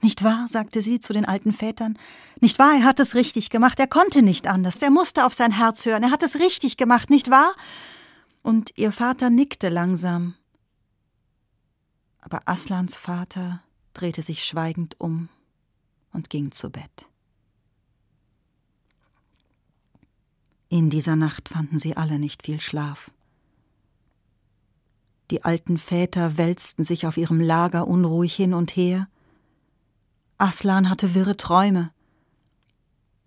Nicht 0.00 0.22
wahr? 0.22 0.46
sagte 0.48 0.80
sie 0.80 1.00
zu 1.00 1.12
den 1.12 1.24
alten 1.24 1.52
Vätern. 1.52 1.98
Nicht 2.40 2.58
wahr, 2.58 2.72
er 2.74 2.84
hat 2.84 3.00
es 3.00 3.14
richtig 3.14 3.50
gemacht, 3.50 3.80
er 3.80 3.88
konnte 3.88 4.22
nicht 4.22 4.46
anders, 4.46 4.80
er 4.80 4.90
musste 4.90 5.26
auf 5.26 5.34
sein 5.34 5.50
Herz 5.50 5.84
hören, 5.86 6.04
er 6.04 6.10
hat 6.10 6.22
es 6.22 6.36
richtig 6.36 6.76
gemacht, 6.76 7.10
nicht 7.10 7.30
wahr? 7.30 7.54
Und 8.42 8.72
ihr 8.76 8.92
Vater 8.92 9.28
nickte 9.28 9.68
langsam. 9.68 10.34
Aber 12.20 12.42
Aslans 12.46 12.94
Vater 12.94 13.62
drehte 13.92 14.22
sich 14.22 14.44
schweigend 14.44 15.00
um 15.00 15.28
und 16.12 16.30
ging 16.30 16.52
zu 16.52 16.70
Bett. 16.70 17.06
In 20.68 20.90
dieser 20.90 21.16
Nacht 21.16 21.48
fanden 21.48 21.78
sie 21.78 21.96
alle 21.96 22.18
nicht 22.18 22.44
viel 22.44 22.60
Schlaf. 22.60 23.10
Die 25.30 25.44
alten 25.44 25.78
Väter 25.78 26.36
wälzten 26.36 26.84
sich 26.84 27.06
auf 27.06 27.16
ihrem 27.16 27.40
Lager 27.40 27.86
unruhig 27.86 28.34
hin 28.34 28.54
und 28.54 28.76
her, 28.76 29.08
Aslan 30.38 30.88
hatte 30.88 31.14
wirre 31.14 31.36
Träume. 31.36 31.92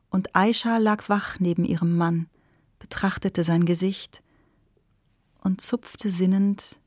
Und 0.09 0.35
Aisha 0.35 0.77
lag 0.77 1.09
wach 1.09 1.39
neben 1.39 1.65
ihrem 1.65 1.97
Mann, 1.97 2.29
betrachtete 2.79 3.43
sein 3.43 3.65
Gesicht 3.65 4.23
und 5.41 5.61
zupfte 5.61 6.09
sinnend 6.09 6.79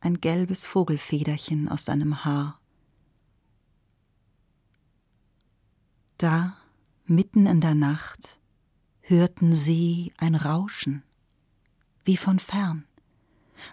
ein 0.00 0.20
gelbes 0.20 0.64
Vogelfederchen 0.64 1.68
aus 1.68 1.84
seinem 1.84 2.24
Haar. 2.24 2.60
Da, 6.16 6.56
mitten 7.06 7.46
in 7.46 7.60
der 7.60 7.74
Nacht, 7.74 8.38
hörten 9.00 9.52
sie 9.52 10.12
ein 10.16 10.34
Rauschen, 10.36 11.02
wie 12.04 12.16
von 12.16 12.38
fern, 12.38 12.84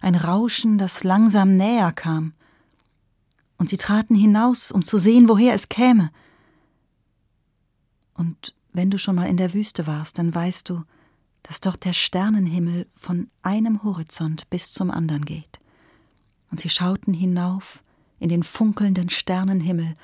ein 0.01 0.15
Rauschen, 0.15 0.77
das 0.77 1.03
langsam 1.03 1.55
näher 1.55 1.91
kam, 1.91 2.33
und 3.57 3.69
sie 3.69 3.77
traten 3.77 4.15
hinaus, 4.15 4.71
um 4.71 4.83
zu 4.83 4.97
sehen, 4.97 5.27
woher 5.29 5.53
es 5.53 5.69
käme. 5.69 6.11
Und 8.13 8.55
wenn 8.73 8.91
du 8.91 8.97
schon 8.97 9.15
mal 9.15 9.27
in 9.27 9.37
der 9.37 9.53
Wüste 9.53 9.87
warst, 9.87 10.17
dann 10.17 10.33
weißt 10.33 10.69
du, 10.69 10.83
dass 11.43 11.61
dort 11.61 11.85
der 11.85 11.93
Sternenhimmel 11.93 12.87
von 12.95 13.29
einem 13.41 13.83
Horizont 13.83 14.49
bis 14.49 14.71
zum 14.71 14.91
anderen 14.91 15.25
geht. 15.25 15.59
Und 16.51 16.59
sie 16.59 16.69
schauten 16.69 17.13
hinauf 17.13 17.83
in 18.19 18.29
den 18.29 18.43
funkelnden 18.43 19.09
Sternenhimmel 19.09 19.95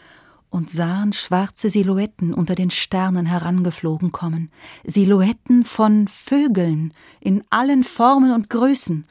und 0.49 0.69
sahen 0.69 1.13
schwarze 1.13 1.69
Silhouetten 1.69 2.33
unter 2.33 2.55
den 2.55 2.69
Sternen 2.69 3.25
herangeflogen 3.25 4.11
kommen, 4.11 4.51
Silhouetten 4.83 5.65
von 5.65 6.07
Vögeln 6.07 6.93
in 7.19 7.43
allen 7.49 7.83
Formen 7.83 8.31
und 8.31 8.49
Größen, 8.49 9.05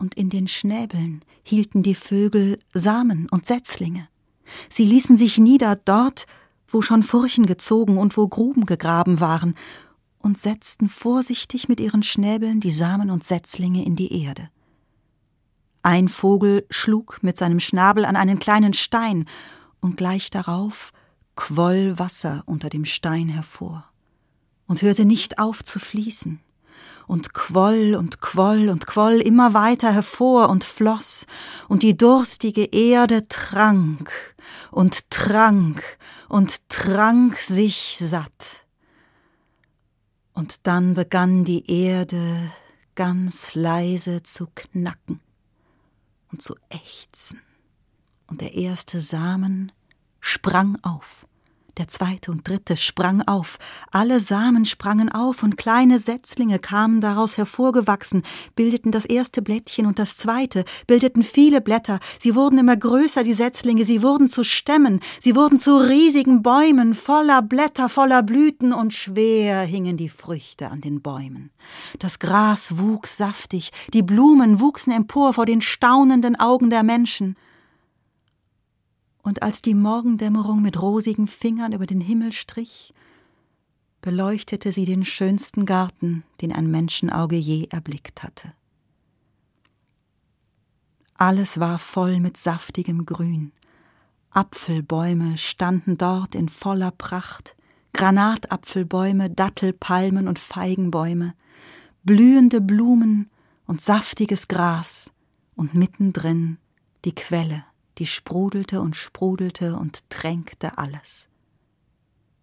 und 0.00 0.14
in 0.14 0.30
den 0.30 0.48
Schnäbeln 0.48 1.22
hielten 1.42 1.82
die 1.82 1.94
Vögel 1.94 2.58
Samen 2.74 3.28
und 3.30 3.46
Setzlinge. 3.46 4.08
Sie 4.68 4.84
ließen 4.84 5.16
sich 5.16 5.38
nieder 5.38 5.76
dort, 5.76 6.26
wo 6.66 6.82
schon 6.82 7.02
Furchen 7.02 7.46
gezogen 7.46 7.98
und 7.98 8.16
wo 8.16 8.26
Gruben 8.26 8.66
gegraben 8.66 9.20
waren, 9.20 9.54
und 10.22 10.38
setzten 10.38 10.90
vorsichtig 10.90 11.68
mit 11.68 11.80
ihren 11.80 12.02
Schnäbeln 12.02 12.60
die 12.60 12.72
Samen 12.72 13.10
und 13.10 13.24
Setzlinge 13.24 13.84
in 13.84 13.96
die 13.96 14.22
Erde. 14.22 14.50
Ein 15.82 16.10
Vogel 16.10 16.66
schlug 16.68 17.20
mit 17.22 17.38
seinem 17.38 17.58
Schnabel 17.58 18.04
an 18.04 18.16
einen 18.16 18.38
kleinen 18.38 18.74
Stein, 18.74 19.26
und 19.80 19.96
gleich 19.96 20.30
darauf 20.30 20.92
quoll 21.36 21.98
Wasser 21.98 22.42
unter 22.46 22.68
dem 22.68 22.84
Stein 22.84 23.28
hervor 23.28 23.90
und 24.66 24.82
hörte 24.82 25.06
nicht 25.06 25.38
auf 25.38 25.64
zu 25.64 25.78
fließen 25.78 26.40
und 27.10 27.34
quoll 27.34 27.96
und 27.96 28.20
quoll 28.20 28.68
und 28.68 28.86
quoll 28.86 29.14
immer 29.14 29.52
weiter 29.52 29.92
hervor 29.92 30.48
und 30.48 30.62
floss, 30.62 31.26
und 31.66 31.82
die 31.82 31.96
durstige 31.96 32.66
Erde 32.66 33.26
trank 33.26 34.36
und 34.70 35.10
trank 35.10 35.82
und 36.28 36.68
trank 36.68 37.36
sich 37.36 37.98
satt. 38.00 38.64
Und 40.34 40.68
dann 40.68 40.94
begann 40.94 41.42
die 41.42 41.68
Erde 41.68 42.52
ganz 42.94 43.56
leise 43.56 44.22
zu 44.22 44.46
knacken 44.54 45.18
und 46.30 46.42
zu 46.42 46.54
ächzen, 46.68 47.40
und 48.28 48.40
der 48.40 48.54
erste 48.54 49.00
Samen 49.00 49.72
sprang 50.20 50.78
auf, 50.82 51.26
Der 51.76 51.88
zweite 51.88 52.30
und 52.32 52.48
dritte 52.48 52.76
sprang 52.76 53.22
auf, 53.22 53.58
alle 53.92 54.18
Samen 54.18 54.64
sprangen 54.64 55.10
auf, 55.10 55.42
und 55.42 55.56
kleine 55.56 56.00
Setzlinge 56.00 56.58
kamen 56.58 57.00
daraus 57.00 57.38
hervorgewachsen, 57.38 58.22
bildeten 58.56 58.90
das 58.90 59.04
erste 59.04 59.40
Blättchen 59.40 59.86
und 59.86 59.98
das 59.98 60.16
zweite, 60.16 60.64
bildeten 60.86 61.22
viele 61.22 61.60
Blätter, 61.60 62.00
sie 62.18 62.34
wurden 62.34 62.58
immer 62.58 62.76
größer, 62.76 63.22
die 63.22 63.34
Setzlinge, 63.34 63.84
sie 63.84 64.02
wurden 64.02 64.28
zu 64.28 64.42
Stämmen, 64.42 65.00
sie 65.20 65.36
wurden 65.36 65.58
zu 65.58 65.76
riesigen 65.76 66.42
Bäumen, 66.42 66.94
voller 66.94 67.42
Blätter, 67.42 67.88
voller 67.88 68.22
Blüten, 68.22 68.72
und 68.72 68.92
schwer 68.92 69.60
hingen 69.62 69.96
die 69.96 70.08
Früchte 70.08 70.70
an 70.70 70.80
den 70.80 71.00
Bäumen. 71.00 71.50
Das 71.98 72.18
Gras 72.18 72.78
wuchs 72.78 73.16
saftig, 73.16 73.70
die 73.92 74.02
Blumen 74.02 74.60
wuchsen 74.60 74.92
empor 74.92 75.34
vor 75.34 75.46
den 75.46 75.60
staunenden 75.60 76.38
Augen 76.38 76.70
der 76.70 76.82
Menschen, 76.82 77.36
und 79.22 79.42
als 79.42 79.62
die 79.62 79.74
Morgendämmerung 79.74 80.62
mit 80.62 80.80
rosigen 80.80 81.26
Fingern 81.26 81.72
über 81.72 81.86
den 81.86 82.00
Himmel 82.00 82.32
strich, 82.32 82.94
beleuchtete 84.00 84.72
sie 84.72 84.84
den 84.84 85.04
schönsten 85.04 85.66
Garten, 85.66 86.24
den 86.40 86.52
ein 86.52 86.70
Menschenauge 86.70 87.36
je 87.36 87.66
erblickt 87.70 88.22
hatte. 88.22 88.52
Alles 91.16 91.60
war 91.60 91.78
voll 91.78 92.18
mit 92.18 92.38
saftigem 92.38 93.04
Grün. 93.04 93.52
Apfelbäume 94.30 95.36
standen 95.36 95.98
dort 95.98 96.34
in 96.34 96.48
voller 96.48 96.92
Pracht, 96.92 97.56
Granatapfelbäume, 97.92 99.28
Dattelpalmen 99.28 100.28
und 100.28 100.38
Feigenbäume, 100.38 101.34
blühende 102.04 102.62
Blumen 102.62 103.28
und 103.66 103.82
saftiges 103.82 104.48
Gras 104.48 105.10
und 105.56 105.74
mittendrin 105.74 106.56
die 107.04 107.14
Quelle 107.14 107.64
die 108.00 108.06
sprudelte 108.06 108.80
und 108.80 108.96
sprudelte 108.96 109.76
und 109.76 110.08
tränkte 110.08 110.78
alles. 110.78 111.28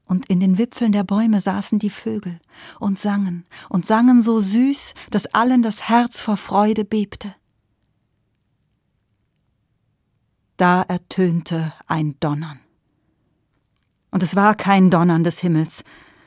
Und 0.05 0.27
in 0.27 0.39
den 0.39 0.57
Wipfeln 0.57 0.91
der 0.91 1.03
Bäume 1.03 1.41
saßen 1.41 1.79
die 1.79 1.89
Vögel 1.89 2.39
und 2.79 2.97
sangen 2.97 3.45
und 3.67 3.85
sangen 3.85 4.21
so 4.21 4.39
süß, 4.39 4.93
dass 5.09 5.25
allen 5.33 5.63
das 5.63 5.89
Herz 5.89 6.21
vor 6.21 6.37
Freude 6.37 6.85
bebte. 6.85 7.35
Da 10.55 10.83
ertönte 10.83 11.73
ein 11.87 12.15
Donnern. 12.19 12.59
Und 14.11 14.23
es 14.23 14.35
war 14.35 14.55
kein 14.55 14.89
Donnern 14.89 15.23
des 15.23 15.39
Himmels, 15.39 15.83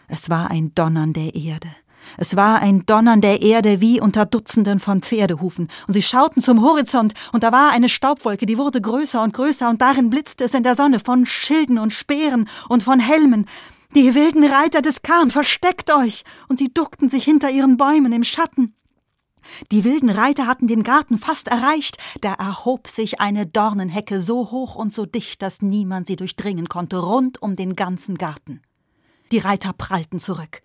es 0.08 0.28
war 0.28 0.50
ein 0.50 0.74
Donnern 0.74 1.12
der 1.12 1.34
Erde, 1.36 1.68
es 2.16 2.36
war 2.36 2.60
ein 2.60 2.84
Donnern 2.86 3.20
der 3.20 3.42
Erde 3.42 3.80
wie 3.80 4.00
unter 4.00 4.26
Dutzenden 4.26 4.80
von 4.80 5.02
Pferdehufen, 5.02 5.68
und 5.86 5.94
sie 5.94 6.02
schauten 6.02 6.42
zum 6.42 6.62
Horizont, 6.62 7.14
und 7.32 7.42
da 7.42 7.52
war 7.52 7.70
eine 7.72 7.88
Staubwolke, 7.88 8.46
die 8.46 8.58
wurde 8.58 8.80
größer 8.80 9.22
und 9.22 9.34
größer, 9.34 9.68
und 9.68 9.80
darin 9.80 10.10
blitzte 10.10 10.44
es 10.44 10.54
in 10.54 10.62
der 10.62 10.76
Sonne 10.76 11.00
von 11.00 11.26
Schilden 11.26 11.78
und 11.78 11.92
Speeren 11.92 12.48
und 12.68 12.82
von 12.82 13.00
Helmen. 13.00 13.46
Die 13.94 14.14
wilden 14.14 14.44
Reiter 14.44 14.82
des 14.82 15.02
Kahn, 15.02 15.30
versteckt 15.30 15.92
euch! 15.92 16.22
Und 16.48 16.58
sie 16.58 16.72
duckten 16.72 17.10
sich 17.10 17.24
hinter 17.24 17.50
ihren 17.50 17.76
Bäumen 17.76 18.12
im 18.12 18.24
Schatten. 18.24 18.74
Die 19.72 19.84
wilden 19.84 20.10
Reiter 20.10 20.46
hatten 20.46 20.68
den 20.68 20.82
Garten 20.82 21.18
fast 21.18 21.48
erreicht, 21.48 21.96
da 22.20 22.34
erhob 22.34 22.88
sich 22.88 23.20
eine 23.20 23.46
Dornenhecke 23.46 24.20
so 24.20 24.50
hoch 24.50 24.76
und 24.76 24.92
so 24.92 25.06
dicht, 25.06 25.42
dass 25.42 25.62
niemand 25.62 26.06
sie 26.06 26.16
durchdringen 26.16 26.68
konnte, 26.68 26.98
rund 26.98 27.42
um 27.42 27.56
den 27.56 27.74
ganzen 27.74 28.16
Garten. 28.16 28.62
Die 29.32 29.38
Reiter 29.38 29.72
prallten 29.72 30.18
zurück. 30.18 30.62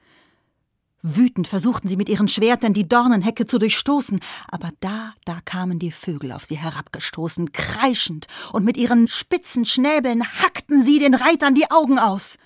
Wütend 1.07 1.47
versuchten 1.47 1.87
sie 1.87 1.97
mit 1.97 2.09
ihren 2.09 2.27
Schwertern 2.27 2.73
die 2.73 2.87
Dornenhecke 2.87 3.45
zu 3.45 3.59
durchstoßen, 3.59 4.19
aber 4.47 4.71
da, 4.79 5.13
da 5.23 5.39
kamen 5.45 5.77
die 5.77 5.91
Vögel 5.91 6.31
auf 6.31 6.45
sie 6.45 6.57
herabgestoßen, 6.57 7.51
kreischend, 7.51 8.25
und 8.53 8.65
mit 8.65 8.75
ihren 8.75 9.07
spitzen 9.07 9.67
Schnäbeln 9.67 10.23
hackten 10.23 10.83
sie 10.83 10.97
den 10.97 11.13
Reitern 11.13 11.53
die 11.53 11.69
Augen 11.69 11.99
aus. 11.99 12.39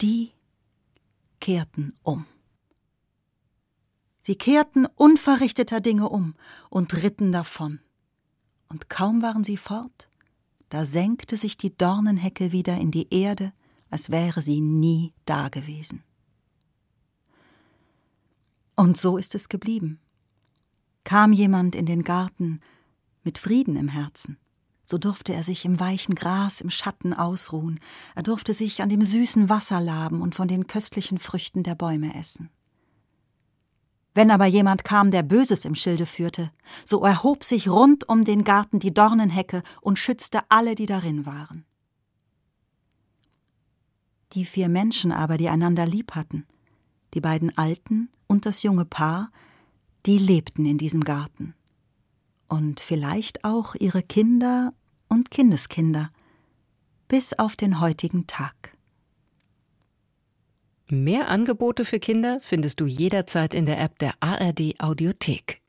Die 0.00 0.32
kehrten 1.40 1.94
um. 2.02 2.24
Sie 4.22 4.36
kehrten 4.36 4.86
unverrichteter 4.94 5.80
Dinge 5.82 6.08
um 6.08 6.34
und 6.70 7.02
ritten 7.02 7.32
davon. 7.32 7.80
Und 8.70 8.88
kaum 8.88 9.20
waren 9.20 9.44
sie 9.44 9.58
fort, 9.58 10.08
da 10.70 10.86
senkte 10.86 11.36
sich 11.36 11.58
die 11.58 11.76
Dornenhecke 11.76 12.50
wieder 12.50 12.78
in 12.78 12.90
die 12.90 13.12
Erde, 13.12 13.52
als 13.90 14.08
wäre 14.08 14.40
sie 14.40 14.62
nie 14.62 15.12
dagewesen. 15.26 16.02
Und 18.76 18.96
so 18.96 19.16
ist 19.16 19.34
es 19.34 19.48
geblieben. 19.48 20.00
Kam 21.04 21.32
jemand 21.32 21.74
in 21.74 21.86
den 21.86 22.02
Garten 22.02 22.60
mit 23.22 23.38
Frieden 23.38 23.76
im 23.76 23.88
Herzen, 23.88 24.38
so 24.84 24.98
durfte 24.98 25.32
er 25.32 25.44
sich 25.44 25.64
im 25.64 25.80
weichen 25.80 26.14
Gras 26.14 26.60
im 26.60 26.70
Schatten 26.70 27.14
ausruhen, 27.14 27.80
er 28.14 28.22
durfte 28.22 28.52
sich 28.52 28.82
an 28.82 28.88
dem 28.88 29.02
süßen 29.02 29.48
Wasser 29.48 29.80
laben 29.80 30.20
und 30.20 30.34
von 30.34 30.48
den 30.48 30.66
köstlichen 30.66 31.18
Früchten 31.18 31.62
der 31.62 31.74
Bäume 31.74 32.14
essen. 32.14 32.50
Wenn 34.14 34.30
aber 34.30 34.46
jemand 34.46 34.84
kam, 34.84 35.10
der 35.10 35.24
Böses 35.24 35.64
im 35.64 35.74
Schilde 35.74 36.06
führte, 36.06 36.52
so 36.84 37.02
erhob 37.04 37.42
sich 37.42 37.68
rund 37.68 38.08
um 38.08 38.24
den 38.24 38.44
Garten 38.44 38.78
die 38.78 38.94
Dornenhecke 38.94 39.62
und 39.80 39.98
schützte 39.98 40.40
alle, 40.50 40.76
die 40.76 40.86
darin 40.86 41.26
waren. 41.26 41.64
Die 44.32 44.44
vier 44.44 44.68
Menschen 44.68 45.10
aber, 45.10 45.36
die 45.36 45.48
einander 45.48 45.86
lieb 45.86 46.12
hatten, 46.14 46.46
die 47.14 47.20
beiden 47.20 47.56
Alten 47.58 48.08
und 48.34 48.46
das 48.46 48.64
junge 48.64 48.84
Paar, 48.84 49.30
die 50.06 50.18
lebten 50.18 50.66
in 50.66 50.76
diesem 50.76 51.04
Garten. 51.04 51.54
Und 52.48 52.80
vielleicht 52.80 53.44
auch 53.44 53.76
ihre 53.76 54.02
Kinder 54.02 54.74
und 55.08 55.30
Kindeskinder, 55.30 56.10
bis 57.06 57.32
auf 57.38 57.54
den 57.54 57.78
heutigen 57.78 58.26
Tag. 58.26 58.72
Mehr 60.88 61.28
Angebote 61.28 61.84
für 61.84 62.00
Kinder 62.00 62.40
findest 62.42 62.80
du 62.80 62.86
jederzeit 62.86 63.54
in 63.54 63.66
der 63.66 63.80
App 63.80 64.00
der 64.00 64.14
ARD 64.18 64.80
Audiothek. 64.80 65.62